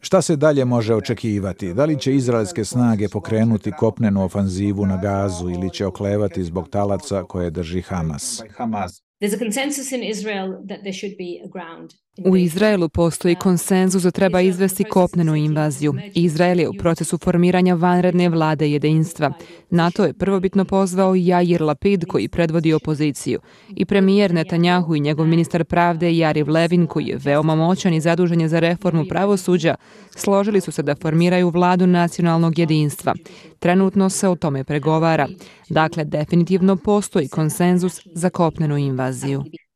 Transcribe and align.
Šta 0.00 0.22
se 0.22 0.36
dalje 0.36 0.64
može 0.64 0.94
očekivati? 0.94 1.74
Da 1.74 1.84
li 1.84 2.00
će 2.00 2.14
izraelske 2.14 2.64
snage 2.64 3.08
pokrenuti 3.08 3.72
kopnenu 3.78 4.24
ofanzivu 4.24 4.86
na 4.86 4.96
gazu 4.96 5.50
ili 5.50 5.70
će 5.70 5.86
oklevati 5.86 6.44
zbog 6.44 6.68
talaca 6.68 7.22
koje 7.22 7.50
drži 7.50 7.80
Hamas? 7.80 8.42
U 12.18 12.36
Izraelu 12.36 12.88
postoji 12.88 13.34
konsenzus 13.34 14.02
da 14.02 14.10
treba 14.10 14.40
izvesti 14.40 14.84
kopnenu 14.84 15.36
invaziju. 15.36 15.94
Izrael 16.14 16.60
je 16.60 16.68
u 16.68 16.72
procesu 16.72 17.18
formiranja 17.18 17.74
vanredne 17.74 18.28
vlade 18.28 18.70
jedinstva. 18.70 19.32
NATO 19.70 20.04
je 20.04 20.12
prvobitno 20.12 20.64
pozvao 20.64 21.14
Jair 21.14 21.62
Lapid 21.62 22.04
koji 22.08 22.28
predvodi 22.28 22.72
opoziciju 22.72 23.40
i 23.76 23.84
premijer 23.84 24.34
Netanjahu 24.34 24.94
i 24.94 25.00
njegov 25.00 25.26
ministar 25.26 25.64
pravde 25.64 26.16
Jariv 26.16 26.50
Levin 26.50 26.86
koji 26.86 27.06
je 27.06 27.16
veoma 27.16 27.54
moćan 27.54 27.94
i 27.94 28.00
zadužen 28.00 28.40
je 28.40 28.48
za 28.48 28.58
reformu 28.58 29.04
pravosuđa 29.08 29.74
složili 30.16 30.60
su 30.60 30.72
se 30.72 30.82
da 30.82 30.94
formiraju 30.94 31.50
vladu 31.50 31.86
nacionalnog 31.86 32.58
jedinstva. 32.58 33.14
Trenutno 33.58 34.10
se 34.10 34.28
o 34.28 34.36
tome 34.36 34.64
pregovara. 34.64 35.28
Dakle, 35.68 36.04
definitivno 36.04 36.76
postoji 36.76 37.28
konsenzus 37.28 38.00
za 38.14 38.30
kopnenu 38.30 38.76
invaziju. 38.76 39.44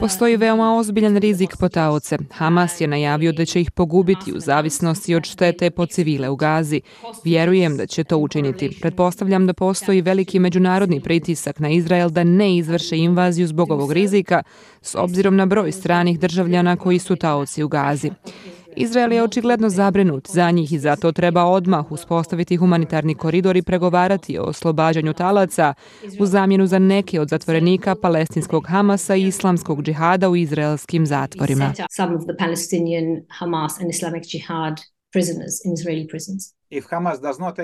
Postoji 0.00 0.36
veoma 0.36 0.76
ozbiljan 0.78 1.16
rizik 1.16 1.56
po 1.60 1.68
taoce. 1.68 2.18
Hamas 2.32 2.80
je 2.80 2.86
najavio 2.86 3.32
da 3.32 3.44
će 3.44 3.60
ih 3.60 3.70
pogubiti 3.70 4.32
u 4.32 4.40
zavisnosti 4.40 5.14
od 5.14 5.24
štete 5.24 5.70
po 5.70 5.86
civile 5.86 6.28
u 6.28 6.36
Gazi. 6.36 6.80
Vjerujem 7.24 7.76
da 7.76 7.86
će 7.86 8.04
to 8.04 8.18
učiniti. 8.18 8.78
Pretpostavljam 8.80 9.46
da 9.46 9.52
postoji 9.52 10.02
veliki 10.02 10.38
međunarodni 10.38 11.00
pritisak 11.00 11.58
na 11.58 11.68
Izrael 11.68 12.10
da 12.10 12.24
ne 12.24 12.56
izvrše 12.56 12.96
invaziju 12.96 13.46
zbog 13.46 13.70
ovog 13.70 13.92
rizika, 13.92 14.42
s 14.82 14.94
obzirom 14.94 15.36
na 15.36 15.46
broj 15.46 15.72
stranih 15.72 16.20
državljana 16.20 16.76
koji 16.76 16.98
su 16.98 17.16
taoci 17.16 17.62
u 17.62 17.68
Gazi. 17.68 18.10
Izrael 18.76 19.12
je 19.12 19.22
očigledno 19.22 19.70
zabrinut 19.70 20.28
za 20.28 20.50
njih 20.50 20.72
i 20.72 20.78
zato 20.78 21.12
treba 21.12 21.44
odmah 21.44 21.92
uspostaviti 21.92 22.56
humanitarni 22.56 23.14
koridor 23.14 23.56
i 23.56 23.62
pregovarati 23.62 24.38
o 24.38 24.42
oslobađanju 24.42 25.12
talaca 25.12 25.74
u 26.20 26.26
zamjenu 26.26 26.66
za 26.66 26.78
neke 26.78 27.20
od 27.20 27.28
zatvorenika 27.28 27.94
palestinskog 27.94 28.66
Hamasa 28.66 29.16
i 29.16 29.26
islamskog 29.26 29.82
džihada 29.82 30.28
u 30.28 30.36
izraelskim 30.36 31.06
zatvorima. 31.06 31.72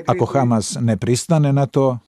Ako 0.06 0.25
Hamas 0.25 0.77
ne 0.81 0.97
pristane 0.97 1.53
na 1.53 1.67
to, 1.67 1.98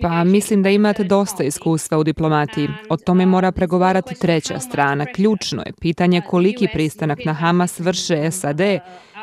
pa 0.00 0.24
mislim 0.24 0.62
da 0.62 0.70
imate 0.70 1.04
dosta 1.04 1.44
iskustva 1.44 1.98
u 1.98 2.04
diplomatiji. 2.04 2.68
O 2.88 2.96
tome 2.96 3.26
mora 3.26 3.52
pregovarati 3.52 4.20
treća 4.20 4.58
strana. 4.58 5.06
Ključno 5.06 5.62
je 5.66 5.72
pitanje 5.80 6.22
koliki 6.28 6.68
pristanak 6.72 7.24
na 7.24 7.32
Hamas 7.32 7.80
vrše 7.80 8.30
SAD, 8.30 8.60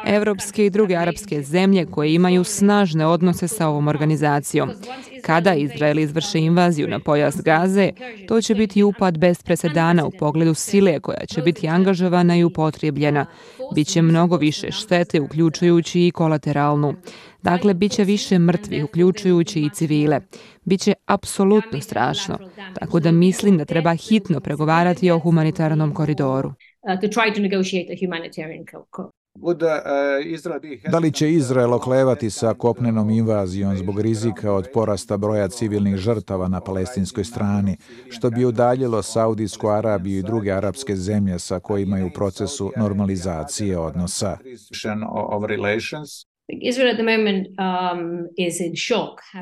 Evropske 0.06 0.66
i 0.66 0.70
druge 0.70 0.96
arapske 0.96 1.42
zemlje 1.42 1.86
koje 1.86 2.14
imaju 2.14 2.44
snažne 2.44 3.06
odnose 3.06 3.48
sa 3.48 3.68
ovom 3.68 3.88
organizacijom. 3.88 4.70
Kada 5.22 5.54
Izrael 5.54 6.00
izvrše 6.00 6.40
invaziju 6.40 6.88
na 6.88 7.00
pojas 7.00 7.42
Gaze, 7.42 7.92
to 8.28 8.42
će 8.42 8.56
biti 8.56 8.84
upad 8.84 9.18
bez 9.18 9.44
presedana 9.44 10.06
u 10.06 10.12
pogledu 10.12 10.54
sile 10.54 11.00
koja 11.00 11.26
će 11.26 11.42
biti 11.42 11.68
angažovana 11.68 12.38
i 12.38 12.44
upotrijebljena. 12.44 13.26
Biće 13.76 14.02
mnogo 14.02 14.38
više 14.38 14.72
štete, 14.72 15.22
uključujući 15.22 16.08
i 16.08 16.12
kolateralnu. 16.12 16.96
Dakle, 17.42 17.74
bit 17.74 17.92
će 17.92 18.04
više 18.04 18.40
mrtvih, 18.40 18.84
uključujući 18.84 19.62
i 19.62 19.70
civile. 19.70 20.22
Biće 20.66 20.94
apsolutno 21.06 21.82
strašno. 21.82 22.38
Tako 22.80 23.00
da 23.00 23.12
mislim 23.12 23.58
da 23.58 23.66
treba 23.66 23.96
hitno 23.96 24.40
pregovarati 24.40 25.12
o 25.12 25.20
humanitarnom 25.20 25.94
koridoru. 25.94 26.54
Da 30.92 31.00
li 31.00 31.12
će 31.12 31.32
Izrael 31.32 31.74
oklevati 31.74 32.30
sa 32.30 32.54
kopnenom 32.54 33.10
invazijom 33.10 33.78
zbog 33.78 34.02
rizika 34.02 34.54
od 34.54 34.68
porasta 34.74 35.18
broja 35.18 35.48
civilnih 35.48 35.96
žrtava 35.96 36.48
na 36.48 36.62
palestinskoj 36.62 37.24
strani, 37.24 37.78
što 38.10 38.30
bi 38.30 38.46
udaljilo 38.46 39.02
Saudijsku 39.02 39.68
Arabiju 39.68 40.20
i 40.20 40.24
druge 40.24 40.52
arapske 40.52 40.96
zemlje 40.96 41.40
sa 41.40 41.60
kojima 41.60 41.98
je 41.98 42.06
u 42.06 42.10
procesu 42.10 42.72
normalizacije 42.78 43.78
odnosa? 43.78 44.38
Um, 46.50 48.28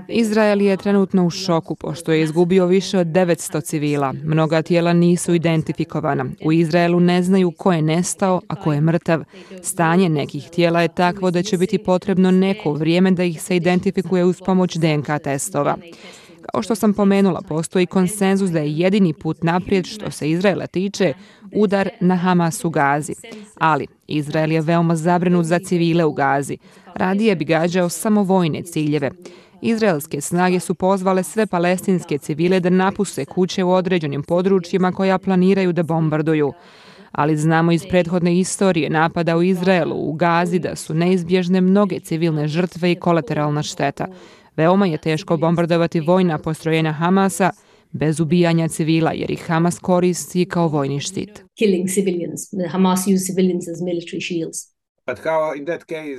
Izrael 0.09 0.61
je 0.61 0.77
trenutno 0.77 1.25
u 1.25 1.29
šoku 1.29 1.75
pošto 1.75 2.11
je 2.11 2.21
izgubio 2.21 2.65
više 2.65 2.97
od 2.99 3.07
900 3.07 3.63
civila. 3.63 4.13
Mnoga 4.23 4.61
tijela 4.61 4.93
nisu 4.93 5.33
identifikovana. 5.33 6.25
U 6.45 6.51
Izraelu 6.51 6.99
ne 6.99 7.23
znaju 7.23 7.51
ko 7.57 7.73
je 7.73 7.81
nestao, 7.81 8.41
a 8.47 8.55
ko 8.55 8.73
je 8.73 8.81
mrtav. 8.81 9.23
Stanje 9.61 10.09
nekih 10.09 10.49
tijela 10.49 10.81
je 10.81 10.87
takvo 10.87 11.31
da 11.31 11.43
će 11.43 11.57
biti 11.57 11.77
potrebno 11.77 12.31
neko 12.31 12.73
vrijeme 12.73 13.11
da 13.11 13.23
ih 13.23 13.41
se 13.41 13.55
identifikuje 13.55 14.25
uz 14.25 14.41
pomoć 14.45 14.77
DNK 14.77 15.07
testova. 15.23 15.77
Kao 16.51 16.61
što 16.61 16.75
sam 16.75 16.93
pomenula, 16.93 17.41
postoji 17.41 17.85
konsenzus 17.85 18.49
da 18.51 18.59
je 18.59 18.77
jedini 18.77 19.13
put 19.13 19.43
naprijed 19.43 19.85
što 19.85 20.11
se 20.11 20.29
Izraela 20.29 20.67
tiče 20.67 21.13
udar 21.53 21.89
na 22.01 22.15
Hamas 22.15 22.65
u 22.65 22.69
Gazi. 22.69 23.13
Ali 23.57 23.87
Izrael 24.07 24.51
je 24.51 24.61
veoma 24.61 24.95
zabrinut 24.95 25.45
za 25.45 25.59
civile 25.59 26.05
u 26.05 26.13
Gazi. 26.13 26.57
Radije 26.95 27.35
bi 27.35 27.45
gađao 27.45 27.89
samo 27.89 28.23
vojne 28.23 28.61
ciljeve. 28.61 29.11
Izraelske 29.61 30.21
snage 30.21 30.59
su 30.59 30.75
pozvale 30.75 31.23
sve 31.23 31.45
palestinske 31.45 32.17
civile 32.17 32.59
da 32.59 32.69
napuste 32.69 33.25
kuće 33.25 33.63
u 33.63 33.71
određenim 33.71 34.23
područjima 34.23 34.91
koja 34.91 35.17
planiraju 35.17 35.73
da 35.73 35.83
bombarduju. 35.83 36.53
Ali 37.11 37.37
znamo 37.37 37.71
iz 37.71 37.83
prethodne 37.89 38.39
istorije 38.39 38.89
napada 38.89 39.37
u 39.37 39.43
Izraelu 39.43 39.95
u 39.95 40.13
Gazi 40.13 40.59
da 40.59 40.75
su 40.75 40.93
neizbježne 40.93 41.61
mnoge 41.61 41.99
civilne 41.99 42.47
žrtve 42.47 42.91
i 42.91 42.95
kolateralna 42.95 43.63
šteta. 43.63 44.07
Veoma 44.57 44.85
je 44.85 44.97
teško 44.97 45.37
bombardovati 45.37 45.99
vojna 45.99 46.37
postrojenja 46.37 46.91
Hamasa 46.91 47.51
bez 47.91 48.19
ubijanja 48.19 48.67
civila 48.67 49.11
jer 49.11 49.31
ih 49.31 49.43
Hamas 49.47 49.79
koristi 49.79 50.45
kao 50.45 50.67
vojni 50.67 50.99
štit. 50.99 51.43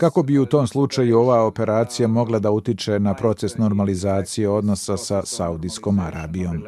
Kako 0.00 0.22
bi 0.22 0.38
u 0.38 0.46
tom 0.46 0.66
slučaju 0.66 1.18
ova 1.18 1.42
operacija 1.42 2.08
mogla 2.08 2.38
da 2.38 2.50
utiče 2.50 2.98
na 2.98 3.14
proces 3.14 3.56
normalizacije 3.56 4.48
odnosa 4.48 4.96
sa 4.96 5.22
Saudijskom 5.26 5.98
Arabijom? 5.98 6.64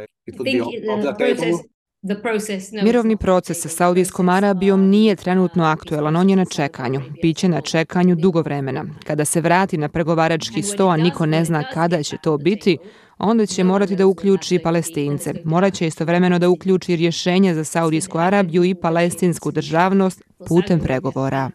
Mirovni 2.83 3.17
proces 3.17 3.61
sa 3.63 3.69
Saudijskom 3.69 4.29
Arabijom 4.29 4.89
nije 4.89 5.17
trenutno 5.17 5.65
aktuelan, 5.65 6.17
on 6.17 6.31
je 6.31 6.37
na 6.37 6.45
čekanju. 6.45 7.01
Biće 7.23 7.49
na 7.49 7.61
čekanju 7.61 8.17
dugo 8.17 8.43
vremena. 8.43 8.85
Kada 9.05 9.25
se 9.25 9.41
vrati 9.41 9.79
na 9.79 9.89
pregovarački 9.89 10.63
sto, 10.63 10.87
a 10.87 10.97
niko 10.97 11.27
ne 11.27 11.45
zna 11.45 11.71
kada 11.75 12.03
će 12.03 12.17
to 12.23 12.39
biti, 12.39 12.79
onda 13.19 13.47
će 13.47 13.65
morati 13.65 13.97
da 13.97 14.07
uključi 14.07 14.59
palestince. 14.59 15.35
Morat 15.45 15.75
će 15.75 15.87
istovremeno 15.87 16.39
da 16.39 16.49
uključi 16.49 16.97
rješenje 16.97 17.55
za 17.55 17.65
Saudijsku 17.65 18.19
Arabiju 18.19 18.65
i 18.65 18.75
palestinsku 18.75 19.51
državnost 19.51 20.23
putem 20.49 20.81
pregovora. 20.81 21.51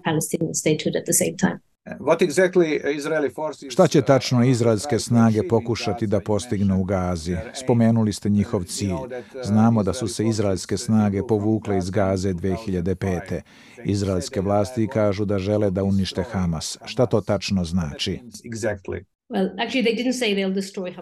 Šta 3.69 3.87
će 3.87 4.01
tačno 4.01 4.43
izraelske 4.43 4.99
snage 4.99 5.47
pokušati 5.47 6.07
da 6.07 6.19
postignu 6.19 6.81
u 6.81 6.83
Gazi? 6.83 7.35
Spomenuli 7.53 8.13
ste 8.13 8.29
njihov 8.29 8.63
cilj. 8.63 8.95
Znamo 9.43 9.83
da 9.83 9.93
su 9.93 10.07
se 10.07 10.25
izraelske 10.25 10.77
snage 10.77 11.21
povukle 11.27 11.77
iz 11.77 11.89
Gaze 11.89 12.33
2005. 12.33 13.41
Izraelske 13.85 14.41
vlasti 14.41 14.87
kažu 14.87 15.25
da 15.25 15.39
žele 15.39 15.71
da 15.71 15.83
unište 15.83 16.23
Hamas. 16.31 16.77
Šta 16.85 17.05
to 17.05 17.21
tačno 17.21 17.63
znači? 17.63 18.19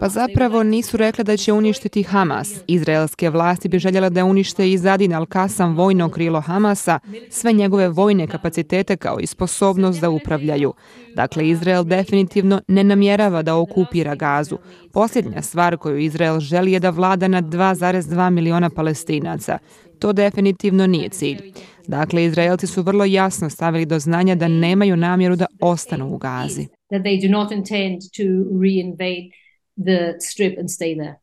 Pa 0.00 0.08
zapravo 0.08 0.62
nisu 0.62 0.96
rekli 0.96 1.24
da 1.24 1.36
će 1.36 1.52
uništiti 1.52 2.02
Hamas. 2.02 2.54
Izraelske 2.66 3.30
vlasti 3.30 3.68
bi 3.68 3.78
željela 3.78 4.08
da 4.08 4.24
unište 4.24 4.72
i 4.72 4.78
Zadin 4.78 5.12
al-Kasam 5.12 5.76
vojno 5.76 6.08
krilo 6.08 6.40
Hamasa, 6.40 6.98
sve 7.30 7.52
njegove 7.52 7.88
vojne 7.88 8.26
kapacitete 8.26 8.96
kao 8.96 9.20
i 9.20 9.26
sposobnost 9.26 10.00
da 10.00 10.10
upravljaju. 10.10 10.72
Dakle, 11.14 11.48
Izrael 11.48 11.84
definitivno 11.84 12.60
ne 12.68 12.84
namjerava 12.84 13.42
da 13.42 13.56
okupira 13.56 14.14
gazu. 14.14 14.58
Posljednja 14.92 15.42
stvar 15.42 15.76
koju 15.76 15.98
Izrael 15.98 16.40
želi 16.40 16.72
je 16.72 16.80
da 16.80 16.90
vlada 16.90 17.28
nad 17.28 17.44
2,2 17.44 18.30
miliona 18.30 18.70
palestinaca. 18.70 19.58
To 20.02 20.12
definitivno 20.12 20.86
nije 20.86 21.08
cilj. 21.08 21.52
Dakle, 21.86 22.24
Izraelci 22.24 22.66
su 22.66 22.82
vrlo 22.82 23.04
jasno 23.04 23.50
stavili 23.50 23.86
do 23.86 23.98
znanja 23.98 24.34
da 24.34 24.48
nemaju 24.48 24.96
namjeru 24.96 25.36
da 25.36 25.46
ostanu 25.60 26.14
u 26.14 26.18
gazi 26.18 26.66
that 26.92 27.02
they 27.02 27.16
do 27.18 27.28
not 27.28 27.50
intend 27.52 28.02
to 28.16 28.24
reinvade 28.64 29.32
the 29.76 30.00
strip 30.20 30.58
and 30.58 30.68
stay 30.68 30.94
there. 30.94 31.14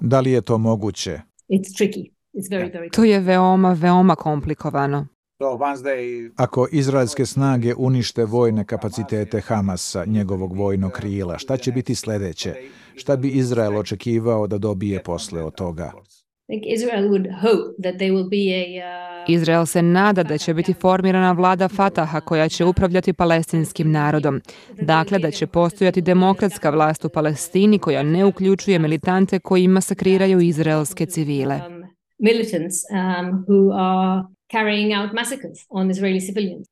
Da 0.00 0.20
li 0.20 0.32
je 0.32 0.40
to 0.40 0.58
moguće? 0.58 1.20
It's 1.48 1.72
tricky. 1.78 2.12
It's 2.34 2.48
very, 2.50 2.72
very 2.72 2.90
To 2.90 3.04
je 3.04 3.20
veoma, 3.20 3.72
veoma 3.72 4.14
komplikovano. 4.14 5.06
Ako 6.36 6.68
izraelske 6.72 7.26
snage 7.26 7.74
unište 7.74 8.24
vojne 8.24 8.64
kapacitete 8.64 9.40
Hamasa, 9.40 10.04
njegovog 10.04 10.56
vojnog 10.56 10.92
krila, 10.92 11.38
šta 11.38 11.56
će 11.56 11.72
biti 11.72 11.94
sljedeće? 11.94 12.54
Šta 12.94 13.16
bi 13.16 13.28
Izrael 13.28 13.76
očekivao 13.76 14.46
da 14.46 14.58
dobije 14.58 15.02
posle 15.02 15.42
od 15.42 15.54
toga? 15.54 15.92
Izrael 19.28 19.66
se 19.66 19.82
nada 19.82 20.22
da 20.22 20.38
će 20.38 20.54
biti 20.54 20.72
formirana 20.72 21.32
vlada 21.32 21.68
Fataha 21.68 22.20
koja 22.20 22.48
će 22.48 22.64
upravljati 22.64 23.12
palestinskim 23.12 23.90
narodom. 23.90 24.40
Dakle, 24.80 25.18
da 25.18 25.30
će 25.30 25.46
postojati 25.46 26.00
demokratska 26.00 26.70
vlast 26.70 27.04
u 27.04 27.08
Palestini 27.08 27.78
koja 27.78 28.02
ne 28.02 28.24
uključuje 28.24 28.78
militante 28.78 29.38
koji 29.38 29.68
masakriraju 29.68 30.40
izraelske 30.40 31.06
civile. 31.06 31.60
Um, 31.66 31.84
um, 33.48 34.36
carrying 34.52 34.92
out 35.00 35.12
massacres 35.12 35.58
on 35.68 35.90
Israeli 35.90 36.20
civilians. 36.20 36.68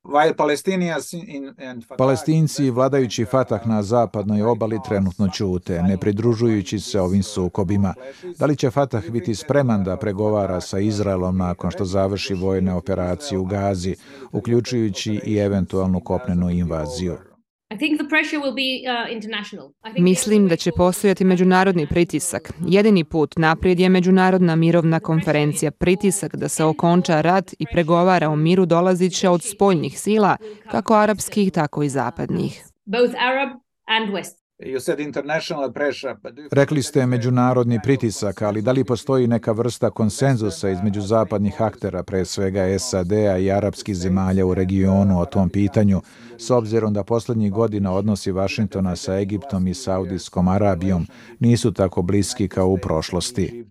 Palestinci 1.97 2.69
vladajući 2.69 3.25
Fatah 3.25 3.67
na 3.67 3.83
zapadnoj 3.83 4.41
obali 4.41 4.79
trenutno 4.87 5.29
čute, 5.29 5.83
ne 5.83 5.97
pridružujući 5.97 6.79
se 6.79 7.01
ovim 7.01 7.23
sukobima. 7.23 7.93
Da 8.39 8.45
li 8.45 8.55
će 8.55 8.71
Fatah 8.71 9.09
biti 9.09 9.35
spreman 9.35 9.83
da 9.83 9.97
pregovara 9.97 10.61
sa 10.61 10.79
Izraelom 10.79 11.37
nakon 11.37 11.71
što 11.71 11.85
završi 11.85 12.33
vojne 12.33 12.73
operacije 12.73 13.37
u 13.37 13.45
Gazi, 13.45 13.95
uključujući 14.31 15.21
i 15.25 15.37
eventualnu 15.37 15.99
kopnenu 15.99 16.49
invaziju? 16.49 17.30
Mislim 19.97 20.47
da 20.47 20.55
će 20.55 20.71
postojati 20.77 21.23
međunarodni 21.25 21.87
pritisak. 21.87 22.53
Jedini 22.67 23.03
put 23.03 23.37
naprijed 23.37 23.79
je 23.79 23.89
međunarodna 23.89 24.55
mirovna 24.55 24.99
konferencija. 24.99 25.71
Pritisak 25.71 26.35
da 26.35 26.47
se 26.47 26.63
okonča 26.63 27.21
rat 27.21 27.53
i 27.59 27.65
pregovara 27.71 28.29
o 28.29 28.35
miru 28.35 28.65
dolazit 28.65 29.13
će 29.13 29.29
od 29.29 29.43
spoljnih 29.43 29.99
sila, 29.99 30.37
kako 30.71 30.93
arapskih, 30.93 31.51
tako 31.51 31.83
i 31.83 31.89
zapadnih. 31.89 32.63
Both 32.85 33.13
Arab 33.19 33.49
and 33.87 34.13
West. 34.13 34.40
Rekli 36.51 36.83
ste 36.83 37.05
međunarodni 37.05 37.79
pritisak, 37.83 38.41
ali 38.41 38.61
da 38.61 38.71
li 38.71 38.83
postoji 38.83 39.27
neka 39.27 39.51
vrsta 39.51 39.89
konsenzusa 39.89 40.69
između 40.69 41.01
zapadnih 41.01 41.61
aktera, 41.61 42.03
pre 42.03 42.25
svega 42.25 42.79
SAD-a 42.79 43.37
i 43.37 43.51
arapskih 43.51 43.95
zemalja 43.95 44.45
u 44.45 44.53
regionu 44.53 45.19
o 45.19 45.25
tom 45.25 45.49
pitanju, 45.49 46.01
s 46.37 46.49
obzirom 46.49 46.93
da 46.93 47.03
posljednjih 47.03 47.51
godina 47.51 47.93
odnosi 47.93 48.31
Vašingtona 48.31 48.95
sa 48.95 49.19
Egiptom 49.19 49.67
i 49.67 49.73
Saudijskom 49.73 50.47
Arabijom 50.47 51.07
nisu 51.39 51.71
tako 51.71 52.01
bliski 52.01 52.47
kao 52.47 52.67
u 52.67 52.77
prošlosti. 52.77 53.65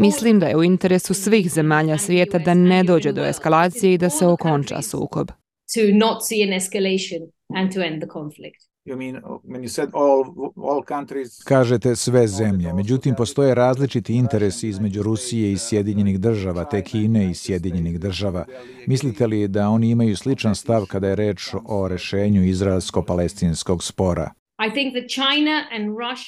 Mislim 0.00 0.40
da 0.40 0.46
je 0.46 0.56
u 0.56 0.64
interesu 0.64 1.14
svih 1.14 1.52
zemalja 1.52 1.98
svijeta 1.98 2.38
da 2.38 2.54
ne 2.54 2.82
dođe 2.82 3.12
do 3.12 3.24
eskalacije 3.24 3.94
i 3.94 3.98
da 3.98 4.10
se 4.10 4.26
okonča 4.26 4.82
sukob 4.82 5.30
to 5.74 5.80
not 5.92 6.26
see 6.26 6.42
an 6.42 6.52
escalation 6.60 7.30
and 7.54 7.72
to 7.74 7.80
end 7.80 8.02
the 8.02 8.08
conflict. 8.08 8.68
You 8.88 8.96
mean 8.96 9.20
when 9.44 9.62
you 9.62 9.68
said 9.68 9.88
all, 9.92 10.24
all 10.56 10.82
countries... 10.88 11.42
Kažete 11.44 11.96
sve 11.96 12.26
zemlje, 12.26 12.72
međutim 12.72 13.14
postoje 13.14 13.54
različiti 13.54 14.14
interesi 14.14 14.68
između 14.68 15.02
Rusije 15.02 15.52
i 15.52 15.58
Sjedinjenih 15.58 16.20
država, 16.20 16.64
te 16.64 16.82
Kine 16.82 17.30
i 17.30 17.34
Sjedinjenih 17.34 18.00
država. 18.00 18.44
Mislite 18.86 19.26
li 19.26 19.48
da 19.48 19.68
oni 19.68 19.90
imaju 19.90 20.16
sličan 20.16 20.54
stav 20.54 20.86
kada 20.86 21.08
je 21.08 21.16
reč 21.16 21.54
o 21.64 21.88
rešenju 21.88 22.44
izraelsko-palestinskog 22.44 23.84
spora? 23.84 24.30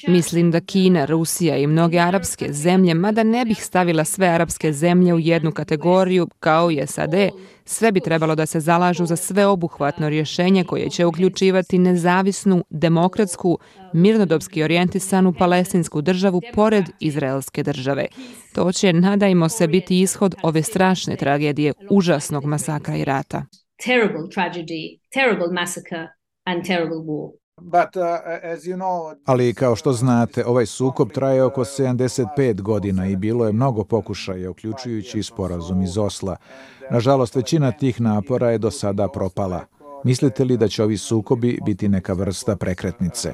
Mislim 0.09 0.51
da 0.51 0.61
Kina, 0.61 1.05
Rusija 1.05 1.57
i 1.57 1.67
mnoge 1.67 1.99
arapske 1.99 2.53
zemlje, 2.53 2.95
mada 2.95 3.23
ne 3.23 3.45
bih 3.45 3.65
stavila 3.65 4.05
sve 4.05 4.27
arapske 4.27 4.73
zemlje 4.73 5.15
u 5.15 5.19
jednu 5.19 5.53
kategoriju 5.53 6.29
kao 6.41 6.71
i 6.71 6.87
SAD, 6.87 7.15
sve 7.65 7.93
bi 7.93 8.01
trebalo 8.01 8.35
da 8.35 8.47
se 8.47 8.61
zalažu 8.61 9.07
za 9.07 9.17
sveobuhvatno 9.17 10.09
rješenje 10.09 10.65
koje 10.65 10.91
će 10.91 11.07
uključivati 11.07 11.79
nezavisnu, 11.79 12.65
demokratsku, 12.71 13.59
mirnodopski 13.93 14.63
orijentisanu 14.63 15.33
palestinsku 15.33 16.03
državu 16.03 16.41
pored 16.55 16.85
izraelske 17.01 17.63
države. 17.63 18.07
To 18.55 18.73
će, 18.73 18.93
nadajmo 18.93 19.49
se, 19.49 19.69
biti 19.69 20.01
ishod 20.01 20.35
ove 20.43 20.63
strašne 20.63 21.17
tragedije, 21.17 21.73
užasnog 21.91 22.45
masakra 22.45 22.97
i 22.97 23.05
rata. 23.05 23.43
Terrible 23.85 24.29
tragedy, 24.35 25.01
terrible 25.15 25.53
massacre 25.53 26.07
and 26.45 26.67
terrible 26.67 26.97
war. 26.97 27.41
Uh, 27.61 29.17
Ali 29.25 29.55
kao 29.55 29.77
što 29.77 29.93
znate, 29.93 30.45
ovaj 30.47 30.67
sukob 30.67 31.11
traje 31.11 31.45
oko 31.45 31.65
75 31.65 32.61
godina 32.61 33.07
i 33.07 33.17
bilo 33.17 33.47
je 33.47 33.53
mnogo 33.53 33.85
pokušaja, 33.85 34.51
uključujući 34.51 35.19
i 35.19 35.23
sporazum 35.23 35.83
iz 35.83 35.99
Osla. 35.99 36.37
Nažalost, 36.91 37.37
većina 37.37 37.73
tih 37.73 38.01
napora 38.01 38.51
je 38.51 38.59
do 38.59 38.71
sada 38.71 39.09
propala. 39.09 39.65
Mislite 40.05 40.45
li 40.45 40.57
da 40.57 40.69
će 40.69 40.83
ovi 40.83 40.97
sukobi 40.97 41.59
biti 41.67 41.89
neka 41.89 42.13
vrsta 42.13 42.57
prekretnice? 42.57 43.33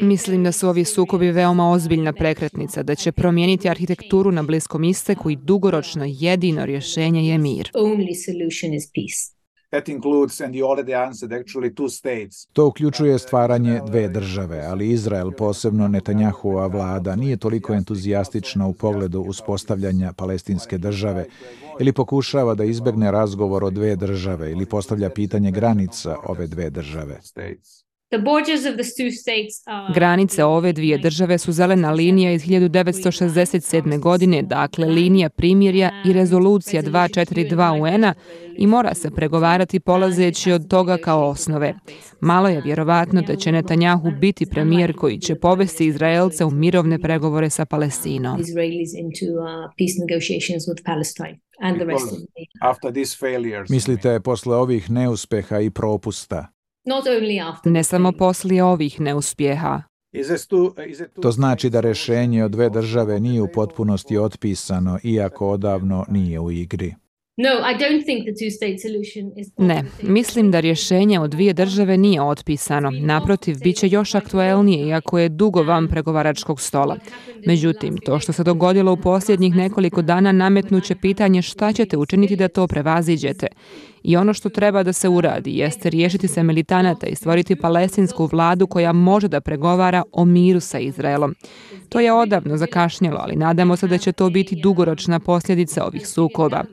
Mislim 0.00 0.44
da 0.44 0.52
su 0.52 0.68
ovi 0.68 0.84
sukobi 0.84 1.30
veoma 1.30 1.70
ozbiljna 1.70 2.12
prekretnica, 2.12 2.82
da 2.82 2.94
će 2.94 3.12
promijeniti 3.12 3.68
arhitekturu 3.68 4.32
na 4.32 4.42
Bliskom 4.42 4.84
isteku 4.84 5.30
i 5.30 5.36
dugoročno 5.36 6.04
jedino 6.08 6.66
rješenje 6.66 7.28
je 7.28 7.38
mir. 7.38 7.70
To 12.52 12.66
uključuje 12.66 13.18
stvaranje 13.18 13.80
dve 13.86 14.08
države, 14.08 14.64
ali 14.66 14.90
Izrael, 14.90 15.30
posebno 15.32 15.88
Netanjahova 15.88 16.66
vlada, 16.66 17.16
nije 17.16 17.36
toliko 17.36 17.74
entuzijastična 17.74 18.66
u 18.66 18.74
pogledu 18.74 19.20
uspostavljanja 19.20 20.12
palestinske 20.12 20.78
države 20.78 21.26
ili 21.80 21.92
pokušava 21.92 22.54
da 22.54 22.64
izbegne 22.64 23.10
razgovor 23.10 23.64
o 23.64 23.70
dve 23.70 23.96
države 23.96 24.50
ili 24.52 24.66
postavlja 24.66 25.10
pitanje 25.10 25.50
granica 25.50 26.16
ove 26.24 26.46
dve 26.46 26.70
države. 26.70 27.20
Granice 29.94 30.44
ove 30.44 30.72
dvije 30.72 30.98
države 30.98 31.38
su 31.38 31.52
zelena 31.52 31.92
linija 31.92 32.32
iz 32.32 32.42
1967. 32.42 33.98
godine, 34.00 34.42
dakle 34.42 34.86
linija 34.86 35.28
primirja 35.28 35.90
i 36.04 36.12
rezolucija 36.12 36.82
242 36.82 37.80
UN-a 37.80 38.14
i 38.58 38.66
mora 38.66 38.94
se 38.94 39.10
pregovarati 39.10 39.80
polazeći 39.80 40.52
od 40.52 40.68
toga 40.68 40.96
kao 40.96 41.28
osnove. 41.28 41.74
Malo 42.20 42.48
je 42.48 42.60
vjerovatno 42.60 43.22
da 43.22 43.36
će 43.36 43.52
Netanjahu 43.52 44.10
biti 44.20 44.46
premijer 44.46 44.96
koji 44.96 45.18
će 45.18 45.34
povesti 45.34 45.86
Izraelce 45.86 46.44
u 46.44 46.50
mirovne 46.50 46.98
pregovore 46.98 47.50
sa 47.50 47.64
Palestinom. 47.64 48.40
Mislite 53.68 54.20
posle 54.20 54.56
ovih 54.56 54.90
neuspeha 54.90 55.60
i 55.60 55.70
propusta 55.70 56.57
ne 57.64 57.84
samo 57.84 58.12
poslije 58.12 58.64
ovih 58.64 59.00
neuspjeha. 59.00 59.82
To 61.22 61.30
znači 61.30 61.70
da 61.70 61.80
rješenje 61.80 62.44
od 62.44 62.50
dve 62.50 62.70
države 62.70 63.20
nije 63.20 63.42
u 63.42 63.48
potpunosti 63.54 64.18
otpisano, 64.18 64.98
iako 65.02 65.50
odavno 65.50 66.04
nije 66.08 66.40
u 66.40 66.50
igri. 66.50 66.94
Ne, 69.56 69.84
mislim 70.02 70.50
da 70.50 70.60
rješenje 70.60 71.20
od 71.20 71.30
dvije 71.30 71.52
države 71.52 71.96
nije 71.96 72.22
otpisano. 72.22 72.90
Naprotiv, 72.90 73.56
bit 73.64 73.76
će 73.76 73.88
još 73.88 74.14
aktuelnije, 74.14 74.88
iako 74.88 75.18
je 75.18 75.28
dugo 75.28 75.62
van 75.62 75.88
pregovaračkog 75.88 76.60
stola. 76.60 76.96
Međutim, 77.46 77.96
to 77.96 78.18
što 78.18 78.32
se 78.32 78.44
dogodilo 78.44 78.92
u 78.92 78.96
posljednjih 78.96 79.54
nekoliko 79.54 80.02
dana 80.02 80.32
nametnuće 80.32 80.94
pitanje 80.94 81.42
šta 81.42 81.72
ćete 81.72 81.96
učiniti 81.96 82.36
da 82.36 82.48
to 82.48 82.66
prevaziđete. 82.66 83.46
I 84.02 84.16
ono 84.16 84.34
što 84.34 84.48
treba 84.48 84.82
da 84.82 84.92
se 84.92 85.08
uradi 85.08 85.58
jeste 85.58 85.90
riješiti 85.90 86.28
se 86.28 86.42
militanata 86.42 87.06
i 87.06 87.14
stvoriti 87.14 87.56
palestinsku 87.56 88.26
vladu 88.26 88.66
koja 88.66 88.92
može 88.92 89.28
da 89.28 89.40
pregovara 89.40 90.02
o 90.12 90.24
miru 90.24 90.60
sa 90.60 90.78
Izraelom. 90.78 91.34
To 91.88 92.00
je 92.00 92.12
odavno 92.12 92.56
zakašnjelo, 92.56 93.18
ali 93.20 93.36
nadamo 93.36 93.76
se 93.76 93.86
da 93.86 93.98
će 93.98 94.12
to 94.12 94.30
biti 94.30 94.60
dugoročna 94.62 95.20
posljedica 95.20 95.84
ovih 95.84 96.08
sukoba. 96.08 96.64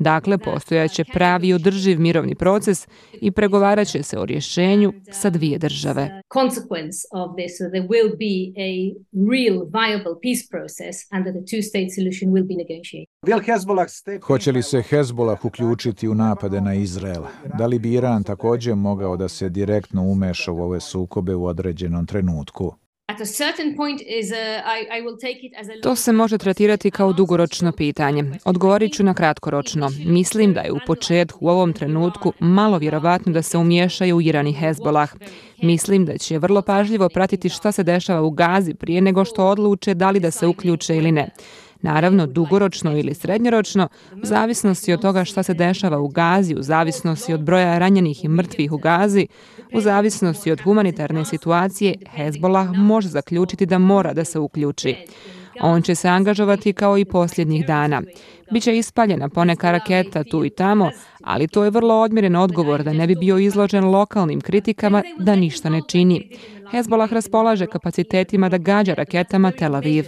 Dakle, 0.00 0.38
postojaće 0.38 1.04
pravi 1.04 1.52
održiv 1.52 2.00
mirovni 2.00 2.34
proces 2.34 2.88
i 3.12 3.30
pregovarat 3.30 3.88
će 3.88 4.02
se 4.02 4.18
o 4.18 4.24
rješenju 4.24 4.92
sa 5.12 5.30
dvije 5.30 5.58
države. 5.58 6.22
Hoće 14.22 14.52
li 14.52 14.62
se 14.62 14.82
Hezbollah 14.82 15.44
uključiti 15.44 16.08
u 16.08 16.14
napade 16.14 16.60
na 16.60 16.74
Izrael? 16.74 17.22
Da 17.58 17.66
li 17.66 17.78
bi 17.78 17.92
Iran 17.92 18.22
također 18.22 18.74
mogao 18.74 19.16
da 19.16 19.28
se 19.28 19.48
direktno 19.48 20.02
umeša 20.02 20.52
u 20.52 20.58
ove 20.58 20.80
sukobe 20.80 21.34
u 21.34 21.44
određenom 21.44 22.06
trenutku? 22.06 22.74
To 25.82 25.96
se 25.96 26.12
može 26.12 26.38
tretirati 26.38 26.90
kao 26.90 27.12
dugoročno 27.12 27.72
pitanje. 27.72 28.24
Odgovorit 28.44 28.92
ću 28.92 29.02
na 29.02 29.14
kratkoročno. 29.14 29.90
Mislim 30.06 30.52
da 30.52 30.60
je 30.60 30.72
u 30.72 30.78
početku 30.86 31.38
u 31.40 31.48
ovom 31.48 31.72
trenutku 31.72 32.32
malo 32.38 32.78
vjerovatno 32.78 33.32
da 33.32 33.42
se 33.42 33.58
umiješaju 33.58 34.20
Iran 34.20 34.46
i 34.46 34.52
Hezbolah. 34.52 35.10
Mislim 35.62 36.06
da 36.06 36.18
će 36.18 36.38
vrlo 36.38 36.62
pažljivo 36.62 37.08
pratiti 37.08 37.48
šta 37.48 37.72
se 37.72 37.82
dešava 37.82 38.22
u 38.22 38.30
Gazi 38.30 38.74
prije 38.74 39.00
nego 39.00 39.24
što 39.24 39.46
odluče 39.46 39.94
da 39.94 40.10
li 40.10 40.20
da 40.20 40.30
se 40.30 40.46
uključe 40.46 40.96
ili 40.96 41.12
ne. 41.12 41.28
Naravno, 41.82 42.26
dugoročno 42.26 42.98
ili 42.98 43.14
srednjoročno, 43.14 43.88
u 44.12 44.26
zavisnosti 44.26 44.92
od 44.92 45.00
toga 45.00 45.24
šta 45.24 45.42
se 45.42 45.54
dešava 45.54 45.98
u 45.98 46.08
Gazi, 46.08 46.54
u 46.54 46.62
zavisnosti 46.62 47.34
od 47.34 47.40
broja 47.40 47.78
ranjenih 47.78 48.24
i 48.24 48.28
mrtvih 48.28 48.72
u 48.72 48.78
Gazi, 48.78 49.26
u 49.72 49.80
zavisnosti 49.80 50.52
od 50.52 50.60
humanitarne 50.60 51.24
situacije, 51.24 51.94
Hezbollah 52.10 52.72
može 52.72 53.08
zaključiti 53.08 53.66
da 53.66 53.78
mora 53.78 54.12
da 54.12 54.24
se 54.24 54.38
uključi. 54.38 54.96
On 55.60 55.82
će 55.82 55.94
se 55.94 56.08
angažovati 56.08 56.72
kao 56.72 56.98
i 56.98 57.04
posljednjih 57.04 57.66
dana. 57.66 58.02
Biće 58.52 58.76
ispaljena 58.76 59.28
poneka 59.28 59.72
raketa 59.72 60.24
tu 60.24 60.44
i 60.44 60.50
tamo, 60.50 60.90
ali 61.24 61.48
to 61.48 61.64
je 61.64 61.70
vrlo 61.70 61.94
odmjeren 61.94 62.36
odgovor 62.36 62.82
da 62.82 62.92
ne 62.92 63.06
bi 63.06 63.14
bio 63.14 63.38
izložen 63.38 63.84
lokalnim 63.84 64.40
kritikama 64.40 65.02
da 65.18 65.36
ništa 65.36 65.68
ne 65.68 65.82
čini. 65.88 66.30
Hezbollah 66.70 67.12
raspolaže 67.12 67.66
kapacitetima 67.66 68.48
da 68.48 68.58
gađa 68.58 68.94
raketama 68.94 69.50
Tel 69.50 69.74
Aviv. 69.74 70.04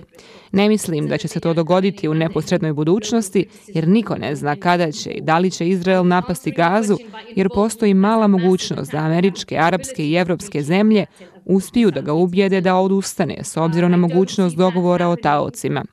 Ne 0.53 0.69
mislim 0.69 1.09
da 1.09 1.19
će 1.19 1.29
se 1.29 1.41
to 1.41 1.55
dogoditi 1.55 2.09
u 2.09 2.15
neposrednoj 2.15 2.73
budućnosti, 2.73 3.47
jer 3.67 3.89
niko 3.89 4.17
ne 4.17 4.37
zna 4.37 4.57
kada 4.57 4.93
će 4.93 5.11
i 5.11 5.21
da 5.21 5.39
li 5.39 5.51
će 5.51 5.69
Izrael 5.69 6.07
napasti 6.07 6.51
gazu, 6.51 6.97
jer 7.37 7.49
postoji 7.55 7.95
mala 7.95 8.27
mogućnost 8.27 8.93
da 8.93 8.99
američke, 8.99 9.59
arapske 9.59 10.07
i 10.07 10.15
evropske 10.15 10.63
zemlje 10.63 11.07
uspiju 11.45 11.91
da 11.91 12.01
ga 12.01 12.13
ubijede 12.13 12.61
da 12.61 12.77
odustane 12.77 13.39
s 13.45 13.57
obzirom 13.57 13.91
na 13.91 13.97
mogućnost 13.97 14.57
dogovora 14.57 15.09
o 15.09 15.17
taocima. 15.17 15.85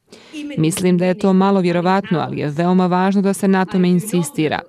Mislim 0.57 0.97
da 0.97 1.05
je 1.05 1.19
to 1.19 1.33
malo 1.33 1.59
vjerovatno, 1.59 2.19
ali 2.19 2.39
je 2.39 2.49
veoma 2.49 2.87
važno 2.87 3.21
da 3.21 3.33
se 3.33 3.47
na 3.47 3.65
tome 3.65 3.89
insistira. 3.89 4.59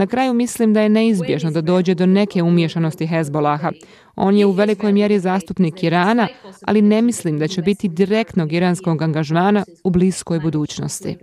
Na 0.00 0.06
kraju 0.06 0.34
mislim 0.34 0.74
da 0.74 0.80
je 0.80 0.88
neizbježno 0.88 1.50
da 1.50 1.60
dođe 1.60 1.94
do 1.94 2.06
neke 2.06 2.42
umješanosti 2.42 3.06
Hezbolaha. 3.06 3.70
On 4.16 4.36
je 4.36 4.46
u 4.46 4.50
velikoj 4.50 4.92
mjeri 4.92 5.18
zastupnik 5.18 5.82
Irana, 5.82 6.28
ali 6.66 6.82
ne 6.82 7.02
mislim 7.02 7.38
da 7.38 7.48
će 7.48 7.62
biti 7.62 7.88
direktnog 7.88 8.52
iranskog 8.52 9.02
angažmana 9.02 9.64
u 9.84 9.90
bliskoj 9.90 10.40
budućnosti. 10.40 11.16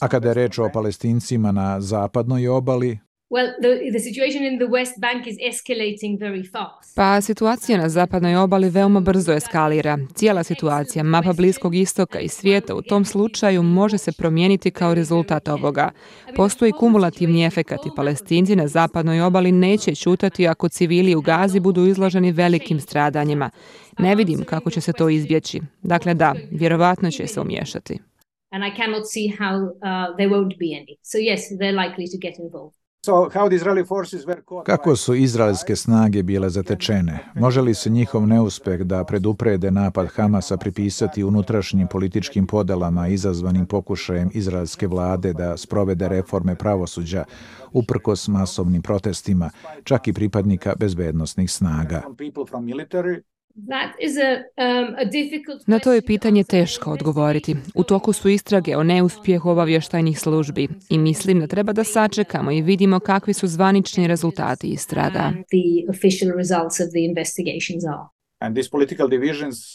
A 0.00 0.08
kada 0.08 0.28
je 0.28 0.34
reč 0.34 0.58
o 0.58 0.70
palestincima 0.72 1.52
na 1.52 1.80
zapadnoj 1.80 2.48
obali, 2.48 2.98
pa 6.96 7.20
situacija 7.20 7.78
na 7.78 7.88
zapadnoj 7.88 8.36
obali 8.36 8.68
veoma 8.70 9.00
brzo 9.00 9.32
eskalira. 9.32 9.98
Cijela 10.14 10.42
situacija, 10.42 11.02
mapa 11.02 11.32
Bliskog 11.32 11.74
istoka 11.74 12.20
i 12.20 12.28
svijeta 12.28 12.74
u 12.74 12.82
tom 12.82 13.04
slučaju 13.04 13.62
može 13.62 13.98
se 13.98 14.12
promijeniti 14.12 14.70
kao 14.70 14.94
rezultat 14.94 15.48
ovoga. 15.48 15.90
Postoji 16.36 16.72
kumulativni 16.72 17.44
efekat 17.44 17.86
i 17.86 17.94
palestinci 17.96 18.56
na 18.56 18.68
zapadnoj 18.68 19.20
obali 19.20 19.52
neće 19.52 19.94
čutati 19.94 20.48
ako 20.48 20.68
civili 20.68 21.14
u 21.14 21.20
Gazi 21.20 21.60
budu 21.60 21.86
izloženi 21.86 22.32
velikim 22.32 22.80
stradanjima. 22.80 23.50
Ne 23.98 24.14
vidim 24.14 24.44
kako 24.44 24.70
će 24.70 24.80
se 24.80 24.92
to 24.92 25.08
izbjeći. 25.08 25.60
Dakle 25.82 26.14
da, 26.14 26.34
vjerovatno 26.50 27.10
će 27.10 27.26
se 27.26 27.40
umiješati. 27.40 27.98
And 28.50 28.64
I 28.64 28.70
cannot 28.76 29.04
see 29.06 29.28
how 29.28 29.54
uh, 29.62 30.16
there 30.16 30.30
won't 30.30 30.56
be 30.58 30.70
any. 30.80 30.96
So 31.02 31.18
yes, 31.18 31.40
they're 31.58 31.78
likely 31.84 32.06
to 32.12 32.18
get 32.18 32.38
involved. 32.38 32.77
Kako 34.66 34.96
su 34.96 35.14
izraelske 35.14 35.76
snage 35.76 36.22
bile 36.22 36.50
zatečene? 36.50 37.18
Može 37.34 37.60
li 37.60 37.74
se 37.74 37.90
njihov 37.90 38.26
neuspeh 38.26 38.80
da 38.80 39.04
preduprede 39.04 39.70
napad 39.70 40.08
Hamasa 40.08 40.56
pripisati 40.56 41.24
unutrašnjim 41.24 41.88
političkim 41.88 42.46
podelama 42.46 43.08
izazvanim 43.08 43.66
pokušajem 43.66 44.30
izraelske 44.34 44.86
vlade 44.86 45.32
da 45.32 45.56
sprovede 45.56 46.08
reforme 46.08 46.54
pravosuđa 46.54 47.24
uprkos 47.72 48.28
masovnim 48.28 48.82
protestima, 48.82 49.50
čak 49.84 50.08
i 50.08 50.12
pripadnika 50.12 50.74
bezbednostnih 50.78 51.50
snaga? 51.50 52.02
Um, 53.58 54.94
Na 55.66 55.78
to 55.78 55.92
je 55.92 56.02
pitanje 56.02 56.44
teško 56.44 56.90
odgovoriti. 56.90 57.56
U 57.74 57.84
toku 57.84 58.12
su 58.12 58.28
istrage 58.28 58.76
o 58.76 58.82
neuspjehu 58.82 59.50
obavještajnih 59.50 60.20
službi 60.20 60.68
i 60.90 60.98
mislim 60.98 61.40
da 61.40 61.46
treba 61.46 61.72
da 61.72 61.84
sačekamo 61.84 62.50
i 62.50 62.62
vidimo 62.62 63.00
kakvi 63.00 63.34
su 63.34 63.46
zvanični 63.46 64.06
rezultati 64.06 64.68
istraga. 64.68 65.32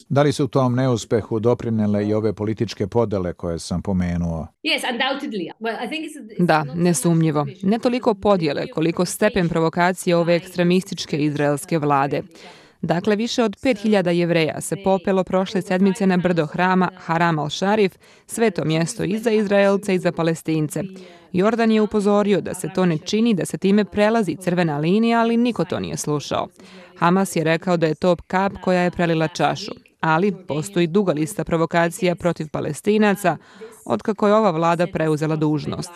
Da 0.09 0.23
li 0.23 0.31
su 0.31 0.45
u 0.45 0.47
tom 0.47 0.75
neuspehu 0.75 1.39
doprinele 1.39 2.07
i 2.07 2.13
ove 2.13 2.33
političke 2.33 2.87
podele 2.87 3.33
koje 3.33 3.59
sam 3.59 3.81
pomenuo? 3.81 4.47
Da, 6.39 6.63
nesumnjivo. 6.75 7.47
Ne 7.63 7.79
toliko 7.79 8.13
podjele 8.13 8.67
koliko 8.67 9.05
stepen 9.05 9.49
provokacije 9.49 10.15
ove 10.15 10.35
ekstremističke 10.35 11.17
izraelske 11.17 11.77
vlade. 11.77 12.21
Dakle, 12.83 13.15
više 13.15 13.43
od 13.43 13.57
5000 13.63 14.09
jevreja 14.09 14.61
se 14.61 14.75
popelo 14.83 15.23
prošle 15.23 15.61
sedmice 15.61 16.07
na 16.07 16.17
brdo 16.17 16.45
hrama 16.45 16.89
Haram 16.97 17.35
al-Sharif, 17.39 17.89
sveto 18.27 18.65
mjesto 18.65 19.03
i 19.03 19.17
za 19.17 19.31
Izraelce 19.31 19.95
i 19.95 19.99
za 19.99 20.11
Palestince. 20.11 20.83
Jordan 21.31 21.71
je 21.71 21.81
upozorio 21.81 22.41
da 22.41 22.53
se 22.53 22.69
to 22.75 22.85
ne 22.85 22.97
čini, 22.97 23.33
da 23.33 23.45
se 23.45 23.57
time 23.57 23.85
prelazi 23.85 24.35
crvena 24.35 24.77
linija, 24.77 25.19
ali 25.19 25.37
niko 25.37 25.65
to 25.65 25.79
nije 25.79 25.97
slušao. 25.97 26.47
Hamas 26.97 27.35
je 27.35 27.43
rekao 27.43 27.77
da 27.77 27.87
je 27.87 27.95
to 27.95 28.15
kap 28.27 28.53
koja 28.61 28.81
je 28.81 28.91
prelila 28.91 29.27
čašu. 29.27 29.71
Ali 29.99 30.33
postoji 30.47 30.87
duga 30.87 31.13
lista 31.13 31.43
provokacija 31.43 32.15
protiv 32.15 32.47
palestinaca, 32.49 33.37
otkako 33.85 34.27
je 34.27 34.33
ova 34.33 34.51
vlada 34.51 34.87
preuzela 34.87 35.35
dužnost. 35.35 35.91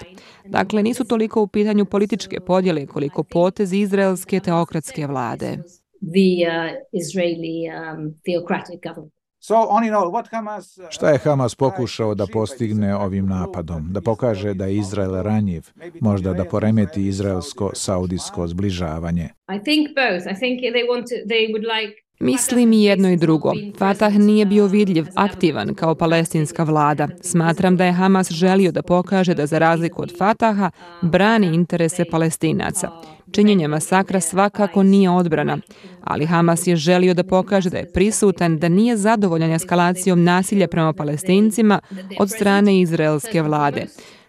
Dakle, 0.46 0.84
nisu 0.84 1.04
toliko 1.04 1.42
u 1.42 1.48
pitanju 1.48 1.86
političke 1.86 2.40
podjele 2.40 2.86
koliko 2.86 3.24
potezi 3.24 3.78
izraelske 3.78 4.40
teokratske 4.40 5.08
vlade 5.08 5.58
the 6.02 6.48
uh, 6.48 6.76
Israeli 6.92 7.70
um, 7.70 8.14
theocratic 8.26 8.80
government. 8.84 9.18
Uh, 9.50 10.90
Šta 10.90 11.10
je 11.10 11.18
Hamas 11.18 11.56
pokušao 11.56 12.16
da 12.16 12.28
postigne 12.34 12.96
ovim 12.96 13.26
napadom? 13.26 13.94
Da 13.94 14.02
pokaže 14.02 14.54
da 14.54 14.66
je 14.66 14.78
Izrael 14.78 15.22
ranjiv, 15.22 15.64
možda 16.02 16.34
da 16.34 16.46
poremeti 16.46 17.08
izraelsko-saudijsko 17.08 18.48
zbližavanje? 18.48 19.30
I 19.56 19.60
think 19.64 19.88
both. 19.96 20.28
I 20.32 20.36
think 20.40 20.62
they 20.62 20.86
want 20.92 21.06
to, 21.12 21.16
they 21.34 21.48
would 21.52 21.66
like 21.78 22.07
Mislim 22.20 22.74
i 22.74 22.84
jedno 22.84 23.10
i 23.10 23.18
drugo. 23.18 23.54
Fatah 23.78 24.14
nije 24.14 24.46
bio 24.46 24.68
vidljiv, 24.68 25.06
aktivan 25.16 25.76
kao 25.76 25.96
palestinska 25.96 26.64
vlada. 26.64 27.08
Smatram 27.22 27.78
da 27.78 27.86
je 27.86 27.92
Hamas 27.92 28.32
želio 28.32 28.72
da 28.72 28.82
pokaže 28.82 29.34
da 29.34 29.46
za 29.46 29.60
razliku 29.60 30.02
od 30.02 30.18
Fataha 30.18 30.72
brani 31.02 31.48
interese 31.48 32.06
palestinaca. 32.12 32.92
Činjenje 33.32 33.68
masakra 33.68 34.22
svakako 34.22 34.84
nije 34.84 35.10
odbrana, 35.10 35.58
ali 36.04 36.26
Hamas 36.26 36.68
je 36.68 36.76
želio 36.76 37.14
da 37.14 37.24
pokaže 37.24 37.70
da 37.70 37.78
je 37.78 37.92
prisutan, 37.92 38.60
da 38.60 38.70
nije 38.70 38.98
zadovoljan 38.98 39.52
eskalacijom 39.52 40.24
nasilja 40.24 40.68
prema 40.68 40.94
palestincima 40.94 41.80
od 42.20 42.30
strane 42.30 42.80
izraelske 42.80 43.42
vlade. 43.42 43.86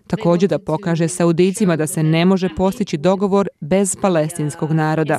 Također 0.09 0.49
da 0.49 0.59
pokaže 0.59 1.09
Saudicima 1.09 1.77
da 1.77 1.87
se 1.87 2.03
ne 2.03 2.25
može 2.25 2.49
postići 2.57 2.97
dogovor 2.97 3.49
bez 3.61 3.97
palestinskog 4.03 4.73
naroda. 4.73 5.19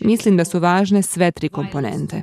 Mislim 0.00 0.36
da 0.36 0.44
su 0.44 0.58
važne 0.58 1.02
sve 1.02 1.30
tri 1.30 1.48
komponente. 1.48 2.22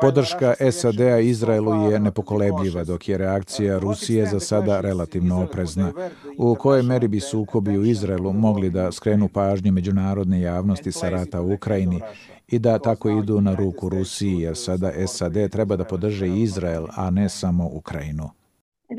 Podrška 0.00 0.54
SAD-a 0.72 1.18
Izraelu 1.18 1.90
je 1.90 2.00
nepokolebljiva, 2.00 2.84
dok 2.84 3.08
je 3.08 3.18
reakcija 3.18 3.78
Rusije 3.78 4.26
za 4.26 4.40
sada 4.40 4.80
relativno 4.80 5.42
oprezna. 5.44 5.92
U 6.38 6.54
kojoj 6.54 6.82
meri 6.82 7.08
bi 7.08 7.20
sukobi 7.20 7.78
u 7.78 7.84
Izraelu 7.84 8.32
mogli 8.32 8.70
da 8.70 8.92
skrenu 8.92 9.28
pažnju 9.28 9.72
međunarodne 9.72 10.40
javnosti 10.40 10.92
sa 10.92 11.08
rata 11.08 11.40
u 11.40 11.52
Ukrajini 11.52 12.00
i 12.54 12.58
da 12.58 12.78
tako 12.78 13.10
idu 13.10 13.40
na 13.40 13.54
ruku 13.54 13.88
Rusiji, 13.88 14.40
jer 14.40 14.56
sada 14.56 15.06
SAD 15.06 15.50
treba 15.50 15.76
da 15.76 15.84
podrže 15.84 16.28
Izrael, 16.28 16.86
a 16.96 17.10
ne 17.10 17.28
samo 17.28 17.68
Ukrajinu. 17.72 18.30
Um, 18.88 18.96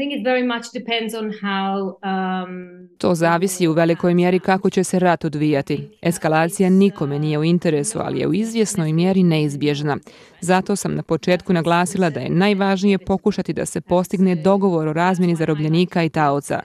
to 2.98 3.16
zavisi 3.16 3.68
u 3.68 3.72
velikoj 3.72 4.14
mjeri 4.14 4.40
kako 4.40 4.70
će 4.70 4.84
se 4.84 5.00
rat 5.00 5.26
odvijati. 5.26 5.90
Eskalacija 6.02 6.70
nikome 6.70 7.20
nije 7.20 7.40
u 7.40 7.44
interesu, 7.44 8.00
ali 8.00 8.20
je 8.20 8.28
u 8.28 8.34
izvjesnoj 8.34 8.94
mjeri 8.94 9.24
neizbježna. 9.24 9.98
Zato 10.42 10.76
sam 10.76 10.96
na 10.96 11.04
početku 11.04 11.54
naglasila 11.54 12.10
da 12.10 12.20
je 12.20 12.30
najvažnije 12.30 12.98
pokušati 12.98 13.54
da 13.54 13.66
se 13.66 13.82
postigne 13.82 14.36
dogovor 14.36 14.88
o 14.88 14.94
razmjeni 14.94 15.36
zarobljenika 15.36 16.04
i 16.04 16.10
taoca. 16.10 16.60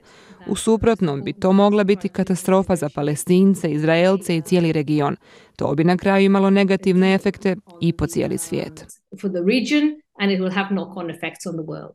U 0.46 0.56
suprotnom 0.56 1.22
bi 1.22 1.32
to 1.32 1.52
mogla 1.52 1.84
biti 1.84 2.08
katastrofa 2.08 2.76
za 2.76 2.88
Palestince, 2.94 3.70
Izraelce 3.70 4.36
i 4.36 4.42
cijeli 4.42 4.72
region. 4.72 5.16
To 5.56 5.74
bi 5.74 5.84
na 5.84 5.96
kraju 5.96 6.24
imalo 6.24 6.50
negativne 6.50 7.14
efekte 7.14 7.56
i 7.80 7.92
po 7.92 8.06
cijeli 8.06 8.38
svijet. 8.38 8.86
For 9.20 9.30
the 9.30 9.40
region 9.40 10.00
and 10.20 10.32
it 10.32 10.40
will 10.40 10.54
have 10.54 10.68
knock-on 10.68 11.10
effects 11.10 11.46
on 11.46 11.52
the 11.52 11.66
world. 11.66 11.94